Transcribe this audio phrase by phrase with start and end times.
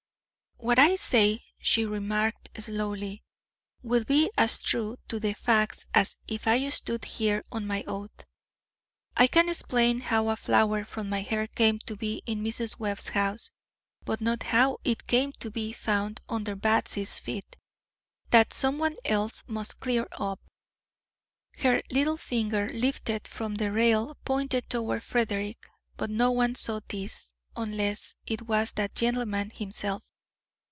[0.63, 3.23] "What I say," she remarked slowly,
[3.81, 8.11] "will be as true to the facts as if I stood here on my oath.
[9.17, 12.77] I can explain how a flower from my hair came to be in Mrs.
[12.77, 13.51] Webb's house,
[14.05, 17.57] but not how it came to be found under Batsy's feet.
[18.29, 20.41] That someone else must clear up."
[21.57, 27.33] Her little finger, lifted from the rail, pointed toward Frederick, but no one saw this,
[27.55, 30.03] unless it was that gentleman himself.